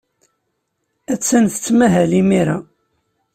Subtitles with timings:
[1.13, 2.57] Attan tettmahal imir-a.